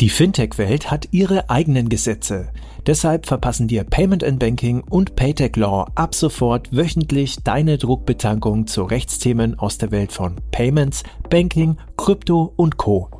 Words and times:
Die 0.00 0.08
Fintech-Welt 0.08 0.90
hat 0.90 1.08
ihre 1.12 1.50
eigenen 1.50 1.88
Gesetze. 1.88 2.48
Deshalb 2.86 3.26
verpassen 3.26 3.68
dir 3.68 3.84
Payment 3.84 4.24
and 4.24 4.38
Banking 4.38 4.80
und 4.80 5.14
Paytech 5.14 5.54
Law 5.56 5.86
ab 5.94 6.14
sofort 6.14 6.74
wöchentlich 6.74 7.36
deine 7.44 7.78
Druckbetankung 7.78 8.66
zu 8.66 8.82
Rechtsthemen 8.82 9.58
aus 9.58 9.78
der 9.78 9.92
Welt 9.92 10.10
von 10.10 10.36
Payments, 10.50 11.04
Banking, 11.30 11.76
Krypto 11.96 12.52
und 12.56 12.78
Co. 12.78 13.10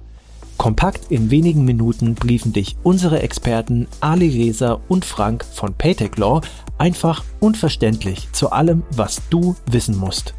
Kompakt 0.56 1.10
in 1.10 1.30
wenigen 1.30 1.64
Minuten 1.64 2.14
briefen 2.14 2.52
dich 2.52 2.76
unsere 2.82 3.20
Experten 3.20 3.86
Ali 4.00 4.28
Reza 4.28 4.80
und 4.88 5.04
Frank 5.04 5.44
von 5.44 5.74
Paytech 5.74 6.16
Law 6.16 6.40
einfach 6.78 7.22
und 7.40 7.56
verständlich 7.56 8.28
zu 8.32 8.50
allem, 8.50 8.82
was 8.90 9.22
du 9.30 9.54
wissen 9.70 9.96
musst. 9.96 10.34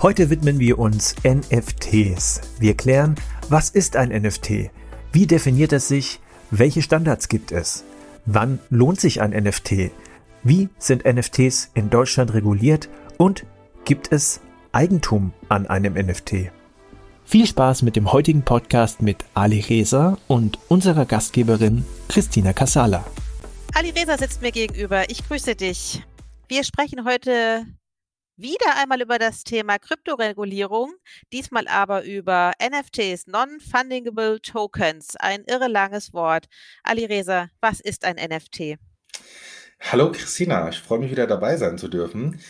Heute 0.00 0.30
widmen 0.30 0.58
wir 0.58 0.78
uns 0.78 1.14
NFTs. 1.24 2.40
Wir 2.58 2.76
klären, 2.76 3.14
was 3.48 3.70
ist 3.70 3.96
ein 3.96 4.08
NFT? 4.10 4.70
Wie 5.12 5.26
definiert 5.26 5.74
es 5.74 5.88
sich? 5.88 6.20
Welche 6.50 6.80
Standards 6.80 7.28
gibt 7.28 7.52
es? 7.52 7.84
Wann 8.24 8.60
lohnt 8.70 8.98
sich 8.98 9.20
ein 9.20 9.32
NFT? 9.32 9.90
Wie 10.42 10.70
sind 10.78 11.04
NFTs 11.04 11.70
in 11.74 11.90
Deutschland 11.90 12.32
reguliert? 12.32 12.88
Und 13.18 13.44
gibt 13.84 14.10
es 14.10 14.40
Eigentum 14.72 15.34
an 15.50 15.66
einem 15.66 15.94
NFT? 15.94 16.50
Viel 17.26 17.46
Spaß 17.46 17.82
mit 17.82 17.94
dem 17.94 18.10
heutigen 18.10 18.40
Podcast 18.42 19.02
mit 19.02 19.22
Ali 19.34 19.60
Reza 19.60 20.16
und 20.28 20.58
unserer 20.68 21.04
Gastgeberin 21.04 21.84
Christina 22.08 22.54
Casala. 22.54 23.04
Ali 23.74 23.90
Reza 23.90 24.16
sitzt 24.16 24.40
mir 24.40 24.50
gegenüber. 24.50 25.10
Ich 25.10 25.28
grüße 25.28 25.54
dich. 25.56 26.02
Wir 26.48 26.64
sprechen 26.64 27.04
heute 27.04 27.66
wieder 28.42 28.76
einmal 28.76 29.00
über 29.00 29.20
das 29.20 29.44
Thema 29.44 29.78
Kryptoregulierung, 29.78 30.94
diesmal 31.32 31.68
aber 31.68 32.02
über 32.02 32.50
NFTs, 32.60 33.28
Non-Fundable 33.28 34.42
Tokens, 34.42 35.14
ein 35.14 35.44
irre 35.46 35.68
langes 35.68 36.12
Wort. 36.12 36.46
Ali 36.82 37.04
Reza, 37.04 37.50
was 37.60 37.78
ist 37.78 38.04
ein 38.04 38.16
NFT? 38.16 38.78
Hallo 39.80 40.10
Christina, 40.10 40.68
ich 40.68 40.80
freue 40.80 40.98
mich 40.98 41.12
wieder 41.12 41.28
dabei 41.28 41.56
sein 41.56 41.78
zu 41.78 41.86
dürfen. 41.86 42.40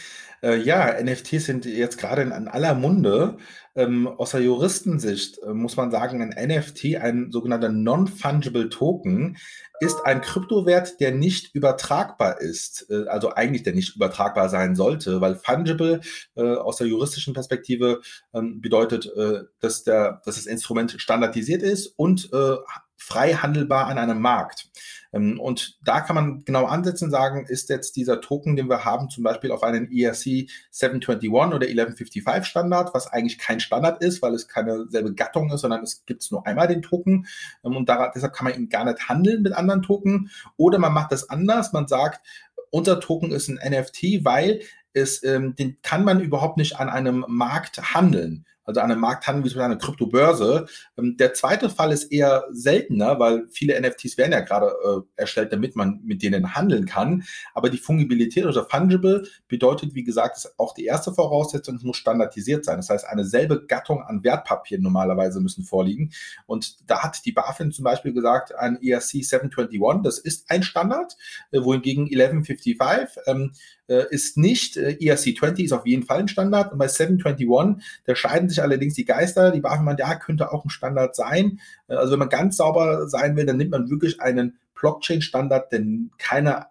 Äh, 0.43 0.57
ja, 0.57 1.01
NFTs 1.01 1.47
sind 1.47 1.65
jetzt 1.65 1.99
gerade 1.99 2.23
in, 2.23 2.33
in 2.33 2.49
aller 2.49 2.75
Munde. 2.75 3.37
Ähm, 3.75 4.07
aus 4.07 4.33
der 4.33 4.43
Juristensicht 4.43 5.39
äh, 5.43 5.55
muss 5.55 5.77
man 5.77 5.91
sagen, 5.91 6.21
ein 6.21 6.49
NFT, 6.49 6.97
ein 6.97 7.31
sogenannter 7.31 7.71
Non-Fungible 7.71 8.69
Token, 8.69 9.39
ist 9.81 10.05
ein 10.05 10.21
Kryptowert, 10.21 11.01
der 11.01 11.13
nicht 11.13 11.55
übertragbar 11.55 12.41
ist, 12.41 12.87
äh, 12.91 13.07
also 13.09 13.33
eigentlich 13.33 13.63
der 13.63 13.73
nicht 13.73 13.97
übertragbar 13.97 14.49
sein 14.49 14.77
sollte, 14.77 15.21
weil 15.21 15.37
fungible 15.37 16.01
äh, 16.37 16.43
aus 16.43 16.77
der 16.77 16.87
juristischen 16.87 17.35
Perspektive 17.35 18.01
ähm, 18.35 18.61
bedeutet, 18.61 19.07
äh, 19.17 19.45
dass, 19.61 19.85
der, 19.85 20.21
dass 20.25 20.37
das 20.37 20.47
Instrument 20.47 20.97
standardisiert 20.99 21.63
ist 21.63 21.87
und 21.97 22.31
äh, 22.33 22.57
frei 23.03 23.35
handelbar 23.35 23.87
an 23.89 23.99
einem 23.99 24.21
Markt. 24.21 24.69
Ähm, 25.13 25.39
und 25.41 25.79
da 25.85 26.01
kann 26.01 26.15
man 26.15 26.45
genau 26.45 26.67
ansetzen 26.67 27.07
und 27.07 27.11
sagen, 27.11 27.47
ist 27.47 27.69
jetzt 27.69 27.97
dieser 27.97 28.21
Token, 28.21 28.57
den 28.57 28.69
wir 28.69 28.85
haben, 28.85 29.11
zum 29.11 29.25
Beispiel 29.25 29.51
auf 29.51 29.63
einen 29.63 29.91
ERC 29.91 30.49
721 30.71 31.31
oder 31.31 31.67
1155 31.67 32.47
Standard, 32.47 32.95
was 32.95 33.09
eigentlich 33.09 33.39
kein 33.39 33.61
Standard 33.61 34.03
ist, 34.03 34.23
weil 34.23 34.35
es 34.35 34.49
keine 34.49 34.87
selbe 34.89 35.15
Gattung 35.15 35.51
ist, 35.51 35.63
sondern 35.63 35.83
es 35.83 36.05
gibt 36.07 36.31
nur 36.31 36.47
einmal 36.47 36.69
den 36.69 36.83
Token. 36.83 37.27
Ähm, 37.65 37.77
und 37.77 37.89
da, 37.89 38.11
deshalb 38.15 38.35
kann 38.35 38.47
man 38.47 38.55
ihn 38.55 38.69
gar 38.69 38.85
nicht 38.85 39.09
handeln 39.09 39.43
mit 39.43 39.53
anderen 39.53 39.83
Token. 39.83 40.31
Oder 40.57 40.79
man 40.79 40.93
macht 40.93 41.13
das 41.13 41.29
anders, 41.29 41.73
man 41.73 41.89
sagt, 41.89 42.25
unser 42.71 43.01
Token 43.01 43.33
ist 43.33 43.49
ein 43.49 43.59
NFT, 43.71 44.25
weil 44.25 44.63
es, 44.95 45.23
ähm, 45.25 45.55
den 45.57 45.81
kann 45.83 46.05
man 46.05 46.21
überhaupt 46.21 46.57
nicht 46.57 46.79
an 46.79 46.89
einem 46.89 47.25
Markt 47.29 47.95
handeln 47.95 48.47
also 48.65 48.81
an 48.81 48.91
einem 48.91 49.01
Markt 49.01 49.27
handeln 49.27 49.45
wie 49.45 49.49
zum 49.49 49.59
Beispiel 49.59 49.73
eine 49.73 49.79
Kryptobörse. 49.79 50.67
Ähm, 50.97 51.17
der 51.17 51.35
zweite 51.35 51.71
Fall 51.71 51.93
ist 51.93 52.05
eher 52.05 52.45
seltener, 52.51 53.19
weil 53.19 53.47
viele 53.51 53.81
NFTs 53.81 54.19
werden 54.19 54.33
ja 54.33 54.41
gerade 54.41 54.67
äh, 54.67 55.21
erstellt, 55.21 55.53
damit 55.53 55.77
man 55.77 56.01
mit 56.05 56.23
denen 56.23 56.55
handeln 56.55 56.87
kann. 56.87 57.25
Aber 57.55 57.71
die 57.71 57.79
Fungibilität 57.79 58.45
oder 58.47 58.65
Fungible 58.65 59.27
bedeutet, 59.49 59.95
wie 59.95 60.05
gesagt, 60.05 60.37
ist 60.37 60.59
auch 60.59 60.75
die 60.75 60.85
erste 60.85 61.13
Voraussetzung, 61.13 61.77
es 61.77 61.83
muss 61.83 61.97
standardisiert 61.97 62.65
sein. 62.65 62.77
Das 62.77 62.89
heißt, 62.89 63.07
eine 63.07 63.25
selbe 63.25 63.67
Gattung 63.67 64.03
an 64.03 64.25
Wertpapieren 64.25 64.83
normalerweise 64.83 65.41
müssen 65.41 65.65
vorliegen. 65.65 66.13
Und 66.47 66.89
da 66.91 67.03
hat 67.03 67.25
die 67.25 67.33
BaFin 67.33 67.73
zum 67.73 67.85
Beispiel 67.85 68.13
gesagt, 68.13 68.55
ein 68.55 68.81
ERC 68.83 69.03
721, 69.03 70.03
das 70.03 70.19
ist 70.19 70.51
ein 70.51 70.63
Standard, 70.63 71.17
äh, 71.51 71.63
wohingegen 71.63 72.05
1155 72.05 73.23
ähm, 73.27 73.53
äh, 73.93 74.07
ist 74.11 74.37
nicht. 74.37 74.77
Äh, 74.77 74.97
ERC 75.01 75.37
20 75.37 75.67
ist 75.67 75.73
auf 75.73 75.87
jeden 75.87 76.05
Fall 76.05 76.21
ein 76.21 76.29
Standard. 76.29 76.73
Und 76.73 76.79
bei 76.79 76.89
721, 76.89 77.85
da 78.07 78.17
scheiden 78.17 78.49
sich 78.49 78.63
allerdings 78.63 78.95
die 78.95 79.05
Geister. 79.05 79.51
Die 79.51 79.61
BaFin 79.61 79.85
meint, 79.85 80.01
ja, 80.01 80.15
könnte 80.15 80.53
auch 80.53 80.65
ein 80.65 80.71
Standard 80.71 81.15
sein. 81.15 81.61
Äh, 81.89 81.95
also 81.95 82.13
wenn 82.13 82.21
man 82.21 82.29
ganz 82.29 82.57
sauber 82.57 83.09
sein 83.09 83.37
will, 83.37 83.47
dann 83.47 83.59
nimmt 83.59 83.71
man 83.71 83.91
wirklich 83.91 84.21
einen 84.21 84.59
Blockchain-Standard, 84.75 85.71
der 85.73 85.83
keiner 86.19 86.71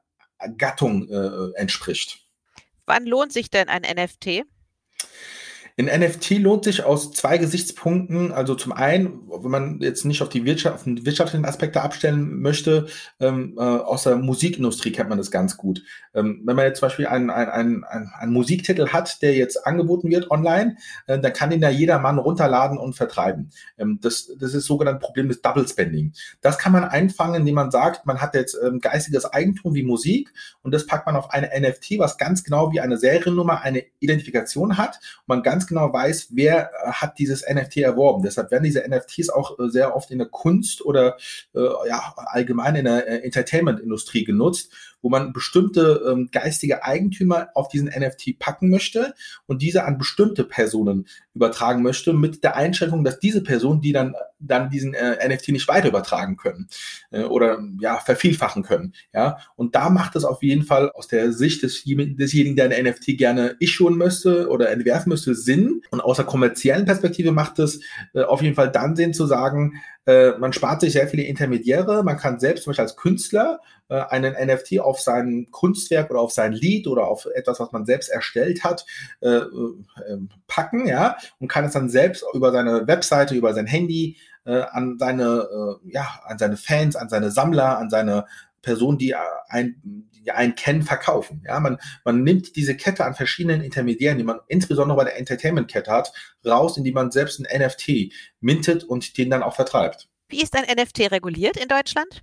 Gattung 0.57 1.07
äh, 1.09 1.55
entspricht. 1.55 2.25
Wann 2.85 3.05
lohnt 3.05 3.31
sich 3.31 3.49
denn 3.49 3.69
ein 3.69 3.83
NFT? 3.83 4.43
In 5.77 5.85
NFT 5.85 6.31
lohnt 6.39 6.63
sich 6.63 6.83
aus 6.83 7.11
zwei 7.11 7.37
Gesichtspunkten. 7.37 8.31
Also 8.31 8.55
zum 8.55 8.71
einen, 8.71 9.21
wenn 9.27 9.51
man 9.51 9.81
jetzt 9.81 10.05
nicht 10.05 10.21
auf 10.21 10.29
die 10.29 10.45
Wirtschaft, 10.45 10.75
auf 10.75 10.85
wirtschaftlichen 10.85 11.45
Aspekte 11.45 11.81
abstellen 11.81 12.41
möchte, 12.41 12.87
ähm, 13.19 13.55
äh, 13.57 13.61
aus 13.61 14.03
der 14.03 14.17
Musikindustrie 14.17 14.91
kennt 14.91 15.09
man 15.09 15.17
das 15.17 15.31
ganz 15.31 15.57
gut. 15.57 15.83
Ähm, 16.13 16.41
wenn 16.45 16.55
man 16.55 16.65
jetzt 16.65 16.79
zum 16.79 16.87
Beispiel 16.87 17.07
einen, 17.07 17.29
einen, 17.29 17.83
einen, 17.83 18.11
einen 18.13 18.33
Musiktitel 18.33 18.89
hat, 18.89 19.21
der 19.21 19.33
jetzt 19.33 19.65
angeboten 19.65 20.09
wird 20.09 20.29
online, 20.29 20.77
äh, 21.07 21.19
dann 21.19 21.33
kann 21.33 21.51
ihn 21.51 21.61
ja 21.61 21.69
jeder 21.69 21.99
Mann 21.99 22.17
runterladen 22.19 22.77
und 22.77 22.93
vertreiben. 22.93 23.51
Ähm, 23.77 23.99
das, 24.01 24.31
das 24.39 24.53
ist 24.53 24.65
sogenannte 24.65 24.99
Problem 24.99 25.27
des 25.29 25.41
Double 25.41 25.67
Spending. 25.67 26.13
Das 26.41 26.57
kann 26.57 26.71
man 26.71 26.83
einfangen, 26.83 27.41
indem 27.41 27.55
man 27.55 27.71
sagt, 27.71 28.05
man 28.05 28.21
hat 28.21 28.35
jetzt 28.35 28.57
ähm, 28.63 28.79
geistiges 28.79 29.25
Eigentum 29.25 29.73
wie 29.73 29.83
Musik 29.83 30.33
und 30.61 30.73
das 30.73 30.85
packt 30.85 31.05
man 31.05 31.15
auf 31.15 31.31
eine 31.31 31.49
NFT, 31.59 31.97
was 31.97 32.17
ganz 32.17 32.43
genau 32.43 32.71
wie 32.71 32.81
eine 32.81 32.97
Seriennummer 32.97 33.61
eine 33.61 33.83
Identifikation 33.99 34.77
hat 34.77 34.99
und 35.21 35.27
man 35.27 35.43
ganz 35.43 35.60
ganz 35.61 35.67
genau 35.67 35.93
weiß, 35.93 36.29
wer 36.31 36.71
äh, 36.71 36.91
hat 36.91 37.19
dieses 37.19 37.43
NFT 37.47 37.77
erworben. 37.77 38.23
Deshalb 38.23 38.49
werden 38.51 38.63
diese 38.63 38.83
NFTs 38.87 39.29
auch 39.29 39.59
äh, 39.59 39.69
sehr 39.69 39.95
oft 39.95 40.09
in 40.09 40.17
der 40.17 40.27
Kunst 40.27 40.83
oder 40.83 41.17
äh, 41.53 41.59
ja, 41.87 42.13
allgemein 42.15 42.75
in 42.75 42.85
der 42.85 43.23
Entertainment-Industrie 43.23 44.23
genutzt 44.23 44.73
wo 45.01 45.09
man 45.09 45.33
bestimmte 45.33 46.03
ähm, 46.07 46.29
geistige 46.31 46.83
Eigentümer 46.83 47.49
auf 47.55 47.67
diesen 47.67 47.87
NFT 47.87 48.39
packen 48.39 48.69
möchte 48.69 49.13
und 49.47 49.61
diese 49.61 49.83
an 49.85 49.97
bestimmte 49.97 50.43
Personen 50.43 51.07
übertragen 51.33 51.83
möchte, 51.83 52.13
mit 52.13 52.43
der 52.43 52.55
Einschränkung, 52.55 53.03
dass 53.03 53.19
diese 53.19 53.41
Personen, 53.41 53.81
die 53.81 53.93
dann 53.93 54.15
dann 54.41 54.69
diesen 54.69 54.93
äh, 54.93 55.27
NFT 55.27 55.49
nicht 55.49 55.67
weiter 55.67 55.87
übertragen 55.87 56.35
können 56.35 56.67
äh, 57.11 57.23
oder 57.23 57.59
ja 57.79 57.97
vervielfachen 57.97 58.63
können. 58.63 58.93
Ja, 59.13 59.37
und 59.55 59.75
da 59.75 59.89
macht 59.89 60.15
es 60.15 60.25
auf 60.25 60.43
jeden 60.43 60.63
Fall 60.63 60.91
aus 60.91 61.07
der 61.07 61.31
Sicht 61.31 61.63
des, 61.63 61.83
desjenigen, 61.85 62.55
der 62.55 62.71
ein 62.71 62.85
NFT 62.85 63.17
gerne 63.17 63.55
issuen 63.59 63.97
müsste 63.97 64.49
oder 64.49 64.69
entwerfen 64.71 65.09
müsste, 65.09 65.35
Sinn. 65.35 65.81
Und 65.91 66.01
aus 66.01 66.17
der 66.17 66.25
kommerziellen 66.25 66.85
Perspektive 66.85 67.31
macht 67.31 67.59
es 67.59 67.81
äh, 68.13 68.23
auf 68.23 68.41
jeden 68.41 68.55
Fall 68.55 68.71
dann 68.71 68.95
Sinn 68.95 69.13
zu 69.13 69.25
sagen, 69.25 69.81
äh, 70.05 70.31
man 70.39 70.53
spart 70.53 70.81
sich 70.81 70.93
sehr 70.93 71.07
viele 71.07 71.23
Intermediäre. 71.23 72.03
Man 72.03 72.17
kann 72.17 72.39
selbst 72.39 72.63
zum 72.63 72.71
Beispiel 72.71 72.83
als 72.83 72.95
Künstler 72.95 73.59
äh, 73.91 74.05
einen 74.09 74.33
NFT 74.33 74.79
auf 74.79 75.01
sein 75.01 75.49
Kunstwerk 75.51 76.09
oder 76.09 76.21
auf 76.21 76.31
sein 76.31 76.53
Lied 76.53 76.87
oder 76.87 77.07
auf 77.07 77.25
etwas, 77.25 77.59
was 77.59 77.73
man 77.73 77.85
selbst 77.85 78.09
erstellt 78.09 78.63
hat, 78.63 78.85
äh, 79.19 79.27
äh, 79.27 80.17
packen, 80.47 80.87
ja, 80.87 81.17
und 81.39 81.49
kann 81.49 81.65
es 81.65 81.73
dann 81.73 81.89
selbst 81.89 82.23
über 82.33 82.53
seine 82.53 82.87
Webseite, 82.87 83.35
über 83.35 83.53
sein 83.53 83.67
Handy 83.67 84.17
äh, 84.45 84.61
an 84.61 84.97
seine, 84.97 85.79
äh, 85.83 85.91
ja, 85.91 86.21
an 86.25 86.37
seine 86.37 86.55
Fans, 86.55 86.95
an 86.95 87.09
seine 87.09 87.31
Sammler, 87.31 87.77
an 87.77 87.89
seine 87.89 88.25
Personen, 88.61 88.97
die 88.97 89.13
ein, 89.49 89.75
die 89.83 90.31
einen 90.31 90.55
kennen, 90.55 90.83
verkaufen. 90.83 91.43
Ja, 91.45 91.59
man, 91.59 91.77
man 92.05 92.23
nimmt 92.23 92.55
diese 92.55 92.77
Kette 92.77 93.03
an 93.03 93.13
verschiedenen 93.13 93.61
Intermediären, 93.61 94.17
die 94.17 94.23
man 94.23 94.39
insbesondere 94.47 94.97
bei 94.97 95.03
der 95.03 95.17
Entertainment-Kette 95.17 95.91
hat, 95.91 96.13
raus, 96.45 96.77
indem 96.77 96.93
man 96.93 97.11
selbst 97.11 97.39
ein 97.39 97.61
NFT 97.61 98.13
mintet 98.39 98.85
und 98.85 99.17
den 99.17 99.29
dann 99.29 99.43
auch 99.43 99.55
vertreibt. 99.55 100.07
Wie 100.29 100.41
ist 100.41 100.55
ein 100.55 100.63
NFT 100.63 101.11
reguliert 101.11 101.57
in 101.57 101.67
Deutschland? 101.67 102.21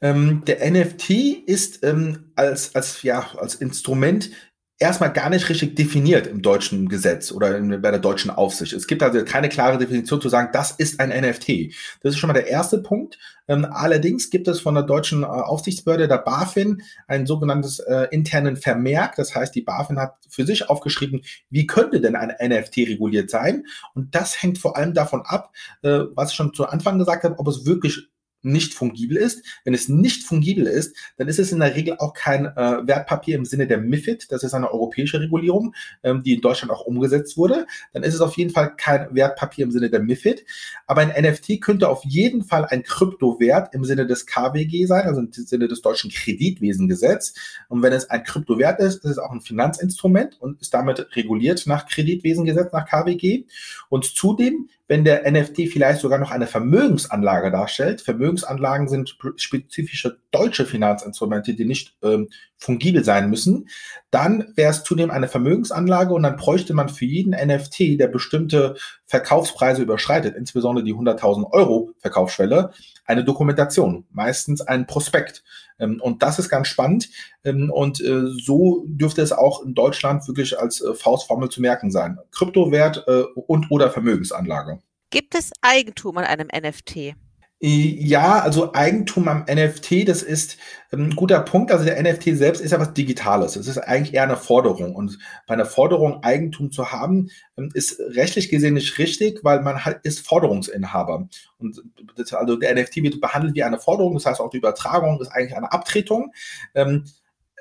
Ähm, 0.00 0.42
der 0.46 0.70
NFT 0.70 1.10
ist 1.46 1.84
ähm, 1.84 2.32
als, 2.36 2.74
als, 2.74 3.02
ja, 3.02 3.26
als 3.36 3.54
Instrument 3.54 4.30
erstmal 4.78 5.12
gar 5.12 5.30
nicht 5.30 5.48
richtig 5.48 5.76
definiert 5.76 6.26
im 6.26 6.42
deutschen 6.42 6.88
Gesetz 6.88 7.30
oder 7.30 7.56
in, 7.56 7.80
bei 7.80 7.90
der 7.90 8.00
deutschen 8.00 8.30
Aufsicht. 8.30 8.72
Es 8.72 8.86
gibt 8.86 9.02
also 9.02 9.24
keine 9.24 9.48
klare 9.48 9.78
Definition 9.78 10.20
zu 10.20 10.28
sagen, 10.28 10.50
das 10.52 10.72
ist 10.72 11.00
ein 11.00 11.10
NFT. 11.10 11.72
Das 12.02 12.14
ist 12.14 12.18
schon 12.18 12.28
mal 12.28 12.34
der 12.34 12.48
erste 12.48 12.78
Punkt. 12.78 13.18
Ähm, 13.46 13.66
allerdings 13.70 14.30
gibt 14.30 14.48
es 14.48 14.60
von 14.60 14.74
der 14.74 14.82
deutschen 14.82 15.22
äh, 15.22 15.26
Aufsichtsbehörde, 15.26 16.08
der 16.08 16.18
BaFin, 16.18 16.82
ein 17.06 17.26
sogenanntes 17.26 17.78
äh, 17.78 18.08
internen 18.10 18.56
Vermerk. 18.56 19.14
Das 19.16 19.34
heißt, 19.34 19.54
die 19.54 19.62
BaFin 19.62 19.98
hat 19.98 20.16
für 20.28 20.44
sich 20.44 20.68
aufgeschrieben, 20.68 21.22
wie 21.50 21.66
könnte 21.66 22.00
denn 22.00 22.16
ein 22.16 22.34
NFT 22.40 22.78
reguliert 22.78 23.30
sein? 23.30 23.64
Und 23.94 24.14
das 24.14 24.42
hängt 24.42 24.58
vor 24.58 24.76
allem 24.76 24.92
davon 24.92 25.22
ab, 25.24 25.52
äh, 25.82 26.00
was 26.14 26.30
ich 26.30 26.36
schon 26.36 26.52
zu 26.52 26.66
Anfang 26.66 26.98
gesagt 26.98 27.24
habe, 27.24 27.38
ob 27.38 27.46
es 27.46 27.64
wirklich 27.64 28.08
nicht 28.44 28.74
fungibel 28.74 29.16
ist. 29.16 29.44
Wenn 29.64 29.74
es 29.74 29.88
nicht 29.88 30.24
fungibel 30.24 30.66
ist, 30.66 30.96
dann 31.16 31.28
ist 31.28 31.38
es 31.38 31.52
in 31.52 31.60
der 31.60 31.74
Regel 31.74 31.96
auch 31.98 32.14
kein 32.14 32.46
äh, 32.46 32.86
Wertpapier 32.86 33.36
im 33.36 33.44
Sinne 33.44 33.66
der 33.66 33.78
MIFID. 33.78 34.30
Das 34.30 34.42
ist 34.42 34.54
eine 34.54 34.70
europäische 34.70 35.20
Regulierung, 35.20 35.74
ähm, 36.02 36.22
die 36.22 36.34
in 36.34 36.40
Deutschland 36.40 36.72
auch 36.72 36.82
umgesetzt 36.82 37.36
wurde. 37.36 37.66
Dann 37.92 38.02
ist 38.02 38.14
es 38.14 38.20
auf 38.20 38.36
jeden 38.36 38.50
Fall 38.50 38.74
kein 38.76 39.14
Wertpapier 39.14 39.64
im 39.64 39.70
Sinne 39.70 39.90
der 39.90 40.00
MIFID. 40.00 40.44
Aber 40.86 41.00
ein 41.00 41.08
NFT 41.10 41.60
könnte 41.60 41.88
auf 41.88 42.04
jeden 42.04 42.44
Fall 42.44 42.64
ein 42.66 42.82
Kryptowert 42.82 43.74
im 43.74 43.84
Sinne 43.84 44.06
des 44.06 44.26
KWG 44.26 44.86
sein, 44.86 45.06
also 45.06 45.20
im 45.20 45.32
Sinne 45.32 45.68
des 45.68 45.82
deutschen 45.82 46.10
Kreditwesengesetz. 46.10 47.34
Und 47.68 47.82
wenn 47.82 47.92
es 47.92 48.10
ein 48.10 48.22
Kryptowert 48.22 48.80
ist, 48.80 49.04
ist 49.04 49.10
es 49.12 49.18
auch 49.18 49.32
ein 49.32 49.40
Finanzinstrument 49.40 50.40
und 50.40 50.60
ist 50.60 50.74
damit 50.74 51.16
reguliert 51.16 51.66
nach 51.66 51.86
Kreditwesengesetz, 51.86 52.72
nach 52.72 52.86
KWG. 52.86 53.44
Und 53.88 54.04
zudem 54.04 54.68
wenn 54.86 55.04
der 55.04 55.30
NFT 55.30 55.68
vielleicht 55.72 56.00
sogar 56.00 56.18
noch 56.18 56.30
eine 56.30 56.46
Vermögensanlage 56.46 57.50
darstellt. 57.50 58.02
Vermögensanlagen 58.38 58.88
sind 58.88 59.16
spezifische 59.36 60.18
deutsche 60.30 60.64
Finanzinstrumente, 60.64 61.54
die 61.54 61.64
nicht 61.64 61.96
ähm, 62.02 62.28
fungibel 62.56 63.04
sein 63.04 63.30
müssen. 63.30 63.68
Dann 64.10 64.52
wäre 64.56 64.70
es 64.70 64.82
zudem 64.82 65.10
eine 65.10 65.28
Vermögensanlage 65.28 66.12
und 66.12 66.22
dann 66.24 66.36
bräuchte 66.36 66.74
man 66.74 66.88
für 66.88 67.04
jeden 67.04 67.32
NFT, 67.32 68.00
der 68.00 68.08
bestimmte 68.08 68.76
Verkaufspreise 69.06 69.82
überschreitet, 69.82 70.34
insbesondere 70.36 70.84
die 70.84 70.94
100.000 70.94 71.50
Euro 71.52 71.90
Verkaufsschwelle, 71.98 72.72
eine 73.04 73.24
Dokumentation, 73.24 74.06
meistens 74.10 74.60
ein 74.60 74.86
Prospekt. 74.86 75.44
Ähm, 75.78 76.00
und 76.00 76.22
das 76.22 76.38
ist 76.38 76.48
ganz 76.48 76.68
spannend. 76.68 77.10
Ähm, 77.44 77.70
und 77.70 78.00
äh, 78.00 78.22
so 78.42 78.84
dürfte 78.86 79.22
es 79.22 79.32
auch 79.32 79.62
in 79.64 79.74
Deutschland 79.74 80.26
wirklich 80.26 80.58
als 80.58 80.80
äh, 80.80 80.94
Faustformel 80.94 81.48
zu 81.48 81.60
merken 81.60 81.90
sein. 81.90 82.18
Kryptowert 82.32 83.04
äh, 83.06 83.22
und 83.34 83.70
oder 83.70 83.90
Vermögensanlage. 83.90 84.80
Gibt 85.10 85.36
es 85.36 85.52
Eigentum 85.60 86.18
an 86.18 86.24
einem 86.24 86.48
NFT? 86.48 87.14
Ja, 87.66 88.40
also 88.40 88.74
Eigentum 88.74 89.26
am 89.26 89.46
NFT, 89.50 90.06
das 90.06 90.22
ist 90.22 90.58
ähm, 90.92 91.04
ein 91.04 91.16
guter 91.16 91.40
Punkt. 91.40 91.72
Also 91.72 91.86
der 91.86 92.02
NFT 92.02 92.36
selbst 92.36 92.60
ist 92.60 92.72
ja 92.72 92.78
was 92.78 92.92
Digitales. 92.92 93.56
Es 93.56 93.66
ist 93.66 93.78
eigentlich 93.78 94.12
eher 94.12 94.24
eine 94.24 94.36
Forderung. 94.36 94.94
Und 94.94 95.18
bei 95.46 95.54
einer 95.54 95.64
Forderung 95.64 96.22
Eigentum 96.22 96.70
zu 96.70 96.92
haben, 96.92 97.30
ähm, 97.56 97.70
ist 97.72 97.98
rechtlich 98.00 98.50
gesehen 98.50 98.74
nicht 98.74 98.98
richtig, 98.98 99.42
weil 99.44 99.62
man 99.62 99.82
halt 99.82 100.00
ist 100.02 100.26
Forderungsinhaber. 100.26 101.26
Und 101.56 101.82
das, 102.16 102.34
also 102.34 102.56
der 102.56 102.74
NFT 102.74 102.96
wird 102.96 103.22
behandelt 103.22 103.54
wie 103.54 103.62
eine 103.62 103.78
Forderung. 103.78 104.12
Das 104.12 104.26
heißt 104.26 104.40
auch 104.42 104.50
die 104.50 104.58
Übertragung 104.58 105.18
ist 105.22 105.28
eigentlich 105.28 105.56
eine 105.56 105.72
Abtretung. 105.72 106.34
Ähm, 106.74 107.04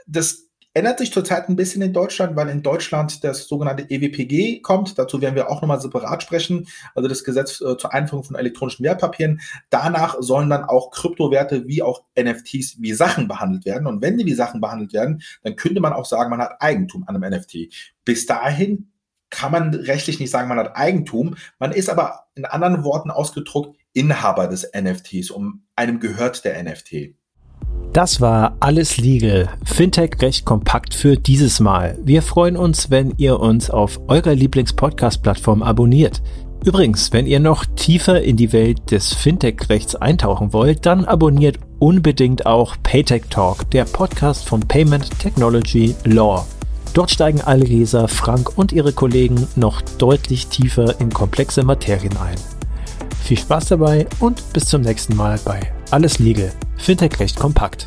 das 0.06 0.50
Ändert 0.75 0.98
sich 0.98 1.14
zurzeit 1.14 1.50
ein 1.50 1.56
bisschen 1.56 1.84
in 1.84 1.94
Deutschland, 1.94 2.36
weil 2.36 2.50
in 2.50 2.64
Deutschland 2.64 3.24
das 3.24 3.48
sogenannte 3.48 3.86
EWPG 3.90 4.62
kommt. 4.62 4.98
Dazu 4.98 5.22
werden 5.22 5.36
wir 5.36 5.52
auch 5.52 5.62
nochmal 5.62 5.80
separat 5.80 6.24
sprechen. 6.24 6.68
Also 6.96 7.08
das 7.08 7.24
Gesetz 7.24 7.62
äh, 7.62 7.78
zur 7.78 7.94
Einführung 7.94 8.24
von 8.24 8.36
elektronischen 8.36 8.84
Wertpapieren. 8.84 9.40
Danach 9.70 10.16
sollen 10.20 10.50
dann 10.50 10.64
auch 10.64 10.90
Kryptowerte 10.90 11.68
wie 11.68 11.84
auch 11.84 12.04
NFTs 12.20 12.78
wie 12.81 12.94
Sachen 12.94 13.28
behandelt 13.28 13.66
werden. 13.66 13.86
Und 13.86 14.02
wenn 14.02 14.18
die 14.18 14.25
wie 14.25 14.34
Sachen 14.34 14.62
behandelt 14.62 14.94
werden, 14.94 15.22
dann 15.44 15.56
könnte 15.56 15.80
man 15.80 15.94
auch 15.94 16.06
sagen, 16.06 16.31
man 16.31 16.42
hat 16.42 16.60
Eigentum 16.60 17.04
an 17.08 17.16
einem 17.16 17.38
NFT. 17.38 17.68
Bis 18.04 18.26
dahin 18.26 18.90
kann 19.30 19.52
man 19.52 19.76
rechtlich 19.76 20.19
nicht 20.19 20.31
sagen, 20.31 20.48
man 20.48 20.58
hat 20.60 20.76
Eigentum. 20.76 21.36
Man 21.60 21.72
ist 21.72 21.90
aber 21.90 22.26
in 22.34 22.46
anderen 22.46 22.84
Worten 22.84 23.12
ausgedruckt 23.12 23.78
Inhaber 23.94 24.48
des 24.48 24.72
NFTs. 24.76 25.30
Um 25.30 25.66
einem 25.76 26.00
gehört 26.00 26.46
der 26.46 26.62
NFT. 26.64 27.16
Das 27.94 28.22
war 28.22 28.58
alles 28.60 28.98
legal. 28.98 29.50
Fintech 29.66 30.20
recht 30.20 30.46
kompakt 30.46 30.96
für 30.96 31.16
dieses 31.16 31.60
Mal. 31.60 31.98
Wir 32.04 32.24
freuen 32.24 32.58
uns, 32.58 32.90
wenn 32.90 33.14
ihr 33.18 33.40
uns 33.40 33.70
auf 33.70 34.00
eurer 34.08 34.34
Lieblings-Podcast-Plattform 34.34 35.62
abonniert. 35.62 36.24
Übrigens, 36.66 37.14
wenn 37.14 37.28
ihr 37.28 37.40
noch 37.40 37.66
tiefer 37.75 38.22
in 38.24 38.36
die 38.36 38.52
Welt 38.52 38.90
des 38.90 39.14
Fintech-Rechts 39.14 39.96
eintauchen 39.96 40.54
wollt, 40.54 40.86
dann 40.88 41.06
abonniert 41.06 41.60
unbedingt 41.78 42.46
auch 42.48 42.78
Paytech 42.81 43.25
Talk, 43.30 43.70
der 43.70 43.84
Podcast 43.84 44.48
von 44.48 44.62
Payment 44.62 45.19
Technology 45.19 45.94
Law. 46.06 46.48
Dort 46.94 47.12
steigen 47.12 47.42
alle 47.42 47.66
Leser, 47.66 48.08
Frank 48.08 48.58
und 48.58 48.72
ihre 48.72 48.94
Kollegen 48.94 49.48
noch 49.56 49.81
deutlich 50.00 50.48
tiefer 50.48 51.00
in 51.00 51.12
komplexe 51.12 51.64
Materien 51.64 52.18
ein. 52.18 52.38
Viel 53.22 53.38
Spaß 53.38 53.68
dabei 53.68 54.08
und 54.19 54.42
bis 54.54 54.66
zum 54.66 54.81
nächsten 54.81 55.16
Mal 55.16 55.40
bei 55.44 55.60
Alles 55.94 56.18
Legal. 56.18 56.51
Fintech 56.75 57.19
recht 57.19 57.40
kompakt. 57.40 57.86